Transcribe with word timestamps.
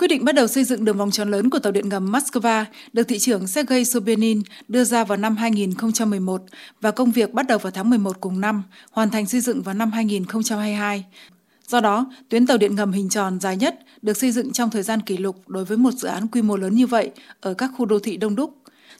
Quyết 0.00 0.08
định 0.08 0.24
bắt 0.24 0.34
đầu 0.34 0.46
xây 0.46 0.64
dựng 0.64 0.84
đường 0.84 0.96
vòng 0.96 1.10
tròn 1.10 1.30
lớn 1.30 1.50
của 1.50 1.58
tàu 1.58 1.72
điện 1.72 1.88
ngầm 1.88 2.12
Moscow 2.12 2.64
được 2.92 3.02
thị 3.02 3.18
trưởng 3.18 3.46
Sergei 3.46 3.84
Sobyanin 3.84 4.42
đưa 4.68 4.84
ra 4.84 5.04
vào 5.04 5.18
năm 5.18 5.36
2011 5.36 6.42
và 6.80 6.90
công 6.90 7.10
việc 7.10 7.32
bắt 7.32 7.46
đầu 7.46 7.58
vào 7.58 7.70
tháng 7.70 7.90
11 7.90 8.20
cùng 8.20 8.40
năm, 8.40 8.62
hoàn 8.90 9.10
thành 9.10 9.26
xây 9.26 9.40
dựng 9.40 9.62
vào 9.62 9.74
năm 9.74 9.92
2022. 9.92 11.04
Do 11.66 11.80
đó, 11.80 12.06
tuyến 12.28 12.46
tàu 12.46 12.58
điện 12.58 12.74
ngầm 12.74 12.92
hình 12.92 13.08
tròn 13.08 13.40
dài 13.40 13.56
nhất 13.56 13.78
được 14.02 14.16
xây 14.16 14.32
dựng 14.32 14.52
trong 14.52 14.70
thời 14.70 14.82
gian 14.82 15.00
kỷ 15.00 15.16
lục 15.16 15.48
đối 15.48 15.64
với 15.64 15.76
một 15.76 15.94
dự 15.94 16.08
án 16.08 16.26
quy 16.26 16.42
mô 16.42 16.56
lớn 16.56 16.74
như 16.74 16.86
vậy 16.86 17.10
ở 17.40 17.54
các 17.54 17.70
khu 17.76 17.84
đô 17.84 17.98
thị 17.98 18.16
đông 18.16 18.36
đúc. 18.36 18.54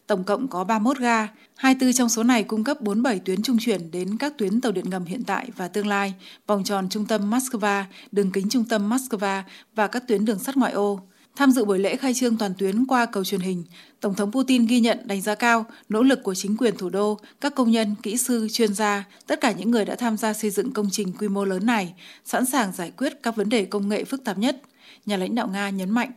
Tổng 0.06 0.24
cộng 0.24 0.48
có 0.48 0.64
31 0.64 0.98
ga, 0.98 1.28
24 1.56 1.92
trong 1.92 2.08
số 2.08 2.22
này 2.22 2.42
cung 2.42 2.64
cấp 2.64 2.80
47 2.80 3.18
tuyến 3.18 3.42
trung 3.42 3.56
chuyển 3.60 3.90
đến 3.90 4.16
các 4.18 4.38
tuyến 4.38 4.60
tàu 4.60 4.72
điện 4.72 4.90
ngầm 4.90 5.04
hiện 5.04 5.24
tại 5.24 5.48
và 5.56 5.68
tương 5.68 5.86
lai, 5.86 6.14
vòng 6.46 6.64
tròn 6.64 6.88
trung 6.88 7.06
tâm 7.06 7.30
Moscow, 7.30 7.84
đường 8.12 8.30
kính 8.32 8.48
trung 8.48 8.64
tâm 8.64 8.90
Moscow 8.90 9.42
và 9.74 9.86
các 9.86 10.08
tuyến 10.08 10.24
đường 10.24 10.38
sắt 10.38 10.56
ngoại 10.56 10.72
ô. 10.72 11.00
Tham 11.36 11.50
dự 11.50 11.64
buổi 11.64 11.78
lễ 11.78 11.96
khai 11.96 12.14
trương 12.14 12.38
toàn 12.38 12.52
tuyến 12.58 12.86
qua 12.86 13.06
cầu 13.06 13.24
truyền 13.24 13.40
hình, 13.40 13.64
Tổng 14.00 14.14
thống 14.14 14.32
Putin 14.32 14.66
ghi 14.66 14.80
nhận 14.80 14.98
đánh 15.04 15.20
giá 15.20 15.34
cao 15.34 15.66
nỗ 15.88 16.02
lực 16.02 16.22
của 16.22 16.34
chính 16.34 16.56
quyền 16.56 16.76
thủ 16.76 16.90
đô, 16.90 17.18
các 17.40 17.54
công 17.54 17.70
nhân, 17.70 17.94
kỹ 18.02 18.16
sư, 18.16 18.48
chuyên 18.52 18.74
gia, 18.74 19.04
tất 19.26 19.40
cả 19.40 19.52
những 19.52 19.70
người 19.70 19.84
đã 19.84 19.94
tham 19.94 20.16
gia 20.16 20.32
xây 20.32 20.50
dựng 20.50 20.72
công 20.72 20.88
trình 20.90 21.12
quy 21.18 21.28
mô 21.28 21.44
lớn 21.44 21.66
này, 21.66 21.94
sẵn 22.24 22.46
sàng 22.46 22.72
giải 22.72 22.92
quyết 22.96 23.12
các 23.22 23.36
vấn 23.36 23.48
đề 23.48 23.64
công 23.64 23.88
nghệ 23.88 24.04
phức 24.04 24.24
tạp 24.24 24.38
nhất. 24.38 24.62
Nhà 25.06 25.16
lãnh 25.16 25.34
đạo 25.34 25.48
Nga 25.48 25.70
nhấn 25.70 25.90
mạnh. 25.90 26.12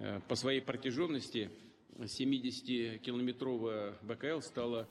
Ờ, 0.00 0.20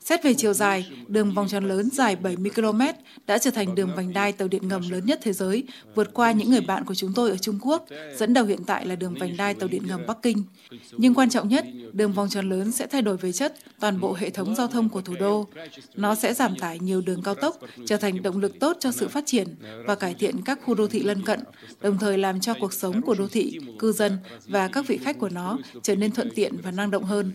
Xét 0.00 0.22
về 0.22 0.34
chiều 0.34 0.52
dài, 0.52 0.92
đường 1.08 1.34
vòng 1.34 1.48
tròn 1.48 1.68
lớn 1.68 1.88
dài 1.92 2.16
70 2.16 2.50
km 2.54 2.80
đã 3.26 3.38
trở 3.38 3.50
thành 3.50 3.74
đường 3.74 3.90
vành 3.96 4.12
đai 4.12 4.32
tàu 4.32 4.48
điện 4.48 4.68
ngầm 4.68 4.90
lớn 4.90 5.06
nhất 5.06 5.20
thế 5.22 5.32
giới, 5.32 5.64
vượt 5.94 6.10
qua 6.14 6.32
những 6.32 6.50
người 6.50 6.60
bạn 6.60 6.84
của 6.84 6.94
chúng 6.94 7.12
tôi 7.14 7.30
ở 7.30 7.36
Trung 7.36 7.58
Quốc, 7.62 7.86
dẫn 8.16 8.34
đầu 8.34 8.44
hiện 8.44 8.64
tại 8.66 8.86
là 8.86 8.96
đường 8.96 9.14
vành 9.14 9.36
đai 9.36 9.54
tàu 9.54 9.68
điện 9.68 9.82
ngầm 9.86 10.06
Bắc 10.06 10.22
Kinh. 10.22 10.44
Nhưng 10.92 11.14
quan 11.14 11.30
trọng 11.30 11.48
nhất, 11.48 11.66
đường 11.92 12.12
vòng 12.12 12.28
tròn 12.28 12.48
lớn 12.48 12.72
sẽ 12.72 12.86
thay 12.86 13.02
đổi 13.02 13.16
về 13.16 13.32
chất 13.32 13.54
toàn 13.80 14.00
bộ 14.00 14.14
hệ 14.14 14.30
thống 14.30 14.54
giao 14.54 14.66
thông 14.66 14.88
của 14.88 15.00
thủ 15.00 15.14
đô. 15.20 15.48
Nó 15.94 16.14
sẽ 16.14 16.34
giảm 16.34 16.56
tải 16.56 16.78
nhiều 16.78 17.00
đường 17.00 17.22
cao 17.22 17.34
tốc, 17.34 17.58
trở 17.86 17.96
thành 17.96 18.22
động 18.22 18.38
lực 18.38 18.60
tốt 18.60 18.76
cho 18.80 18.92
sự 18.92 19.08
phát 19.08 19.26
triển 19.26 19.48
và 19.86 19.94
cải 19.94 20.14
thiện 20.14 20.42
các 20.44 20.58
khu 20.64 20.74
đô 20.74 20.86
thị 20.86 21.02
lân 21.02 21.22
cận, 21.22 21.40
đồng 21.80 21.98
thời 21.98 22.18
làm 22.18 22.40
cho 22.40 22.54
cuộc 22.60 22.72
sống 22.72 23.02
của 23.02 23.14
đô 23.14 23.28
thị, 23.28 23.58
cư 23.78 23.92
dân 23.92 24.18
và 24.46 24.68
các 24.68 24.86
vị 24.86 24.98
khách 24.98 25.18
của 25.18 25.28
nó 25.28 25.58
trở 25.82 25.94
nên 25.94 26.12
thuận 26.12 26.30
tiện 26.34 26.56
và 26.62 26.70
năng 26.70 26.90
động 26.92 27.04
hơn. 27.04 27.32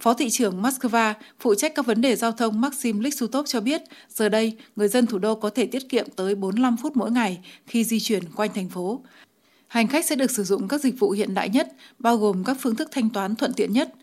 Phó 0.00 0.14
thị 0.14 0.30
trưởng 0.30 0.62
Moscow 0.62 1.14
phụ 1.40 1.54
trách 1.54 1.72
các 1.74 1.86
vấn 1.86 2.00
đề 2.00 2.16
giao 2.16 2.32
thông 2.32 2.60
Maxim 2.60 3.00
Liksutov 3.00 3.46
cho 3.48 3.60
biết, 3.60 3.82
giờ 4.08 4.28
đây, 4.28 4.56
người 4.76 4.88
dân 4.88 5.06
thủ 5.06 5.18
đô 5.18 5.34
có 5.34 5.50
thể 5.50 5.66
tiết 5.66 5.88
kiệm 5.88 6.06
tới 6.16 6.34
45 6.34 6.76
phút 6.76 6.96
mỗi 6.96 7.10
ngày 7.10 7.40
khi 7.66 7.84
di 7.84 8.00
chuyển 8.00 8.22
quanh 8.36 8.50
thành 8.54 8.68
phố. 8.68 9.02
Hành 9.68 9.88
khách 9.88 10.04
sẽ 10.04 10.16
được 10.16 10.30
sử 10.30 10.44
dụng 10.44 10.68
các 10.68 10.80
dịch 10.80 10.98
vụ 10.98 11.10
hiện 11.10 11.34
đại 11.34 11.48
nhất, 11.48 11.68
bao 11.98 12.16
gồm 12.16 12.44
các 12.44 12.56
phương 12.60 12.76
thức 12.76 12.88
thanh 12.92 13.10
toán 13.10 13.36
thuận 13.36 13.52
tiện 13.56 13.72
nhất. 13.72 13.94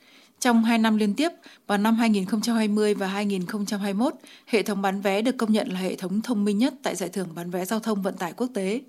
Trong 0.42 0.64
hai 0.64 0.78
năm 0.78 0.98
liên 0.98 1.14
tiếp, 1.14 1.30
vào 1.68 1.78
năm 1.78 1.96
2020 1.96 2.94
và 2.94 3.08
2021, 3.08 4.14
hệ 4.46 4.64
thống 4.64 4.82
bán 4.82 5.02
vé 5.02 5.22
được 5.22 5.38
công 5.38 5.54
nhận 5.54 5.72
là 5.72 5.80
hệ 5.80 5.96
thống 5.96 6.22
thông 6.22 6.46
minh 6.46 6.58
nhất 6.58 6.74
tại 6.84 6.96
giải 6.96 7.10
thưởng 7.10 7.28
bán 7.36 7.52
vé 7.52 7.66
giao 7.66 7.80
thông 7.80 8.02
vận 8.02 8.18
tải 8.18 8.34
quốc 8.34 8.48
tế. 8.54 8.82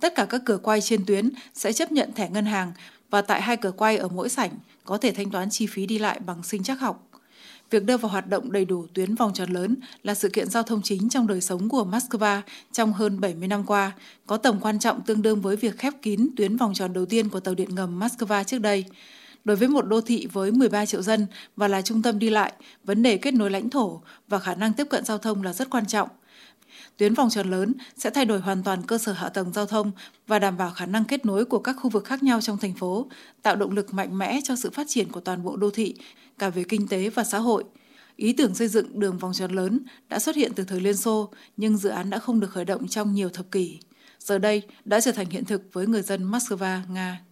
Tất 0.00 0.14
cả 0.14 0.24
các 0.24 0.42
cửa 0.44 0.58
quay 0.62 0.80
trên 0.80 1.04
tuyến 1.06 1.30
sẽ 1.54 1.72
chấp 1.72 1.92
nhận 1.92 2.12
thẻ 2.12 2.28
ngân 2.30 2.46
hàng 2.46 2.72
và 3.10 3.22
tại 3.22 3.42
hai 3.42 3.56
cửa 3.56 3.70
quay 3.70 3.96
ở 3.96 4.08
mỗi 4.08 4.28
sảnh 4.28 4.50
có 4.84 4.98
thể 4.98 5.12
thanh 5.12 5.30
toán 5.30 5.50
chi 5.50 5.66
phí 5.66 5.86
đi 5.86 5.98
lại 5.98 6.20
bằng 6.26 6.42
sinh 6.42 6.62
chắc 6.62 6.80
học. 6.80 7.08
Việc 7.70 7.84
đưa 7.84 7.96
vào 7.96 8.10
hoạt 8.10 8.28
động 8.28 8.52
đầy 8.52 8.64
đủ 8.64 8.86
tuyến 8.94 9.14
vòng 9.14 9.32
tròn 9.34 9.50
lớn 9.50 9.76
là 10.02 10.14
sự 10.14 10.28
kiện 10.28 10.50
giao 10.50 10.62
thông 10.62 10.82
chính 10.82 11.08
trong 11.08 11.26
đời 11.26 11.40
sống 11.40 11.68
của 11.68 11.86
Moscow 11.90 12.40
trong 12.72 12.92
hơn 12.92 13.20
70 13.20 13.48
năm 13.48 13.64
qua, 13.66 13.92
có 14.26 14.36
tầm 14.36 14.60
quan 14.60 14.78
trọng 14.78 15.00
tương 15.00 15.22
đương 15.22 15.40
với 15.40 15.56
việc 15.56 15.78
khép 15.78 15.92
kín 16.02 16.28
tuyến 16.36 16.56
vòng 16.56 16.74
tròn 16.74 16.92
đầu 16.92 17.06
tiên 17.06 17.28
của 17.28 17.40
tàu 17.40 17.54
điện 17.54 17.74
ngầm 17.74 18.00
Moscow 18.00 18.44
trước 18.44 18.58
đây. 18.58 18.84
Đối 19.44 19.56
với 19.56 19.68
một 19.68 19.86
đô 19.86 20.00
thị 20.00 20.26
với 20.32 20.52
13 20.52 20.86
triệu 20.86 21.02
dân 21.02 21.26
và 21.56 21.68
là 21.68 21.82
trung 21.82 22.02
tâm 22.02 22.18
đi 22.18 22.30
lại, 22.30 22.52
vấn 22.84 23.02
đề 23.02 23.16
kết 23.16 23.34
nối 23.34 23.50
lãnh 23.50 23.70
thổ 23.70 24.02
và 24.28 24.38
khả 24.38 24.54
năng 24.54 24.72
tiếp 24.72 24.86
cận 24.90 25.04
giao 25.04 25.18
thông 25.18 25.42
là 25.42 25.52
rất 25.52 25.70
quan 25.70 25.86
trọng. 25.86 26.08
Tuyến 26.96 27.14
vòng 27.14 27.30
tròn 27.30 27.50
lớn 27.50 27.72
sẽ 27.96 28.10
thay 28.10 28.24
đổi 28.24 28.40
hoàn 28.40 28.62
toàn 28.62 28.82
cơ 28.82 28.98
sở 28.98 29.12
hạ 29.12 29.28
tầng 29.28 29.52
giao 29.52 29.66
thông 29.66 29.90
và 30.26 30.38
đảm 30.38 30.56
bảo 30.56 30.70
khả 30.70 30.86
năng 30.86 31.04
kết 31.04 31.26
nối 31.26 31.44
của 31.44 31.58
các 31.58 31.76
khu 31.80 31.90
vực 31.90 32.04
khác 32.04 32.22
nhau 32.22 32.40
trong 32.40 32.58
thành 32.58 32.74
phố, 32.74 33.06
tạo 33.42 33.56
động 33.56 33.72
lực 33.72 33.94
mạnh 33.94 34.18
mẽ 34.18 34.40
cho 34.44 34.56
sự 34.56 34.70
phát 34.70 34.86
triển 34.88 35.08
của 35.08 35.20
toàn 35.20 35.42
bộ 35.42 35.56
đô 35.56 35.70
thị, 35.70 35.94
cả 36.38 36.50
về 36.50 36.64
kinh 36.68 36.88
tế 36.88 37.10
và 37.10 37.24
xã 37.24 37.38
hội. 37.38 37.64
Ý 38.16 38.32
tưởng 38.32 38.54
xây 38.54 38.68
dựng 38.68 39.00
đường 39.00 39.18
vòng 39.18 39.32
tròn 39.32 39.50
lớn 39.52 39.80
đã 40.08 40.18
xuất 40.18 40.36
hiện 40.36 40.52
từ 40.56 40.64
thời 40.64 40.80
Liên 40.80 40.96
Xô, 40.96 41.30
nhưng 41.56 41.76
dự 41.76 41.88
án 41.88 42.10
đã 42.10 42.18
không 42.18 42.40
được 42.40 42.50
khởi 42.50 42.64
động 42.64 42.88
trong 42.88 43.14
nhiều 43.14 43.28
thập 43.28 43.50
kỷ. 43.50 43.78
Giờ 44.18 44.38
đây 44.38 44.62
đã 44.84 45.00
trở 45.00 45.12
thành 45.12 45.30
hiện 45.30 45.44
thực 45.44 45.62
với 45.72 45.86
người 45.86 46.02
dân 46.02 46.30
Moscow, 46.30 46.80
Nga. 46.92 47.20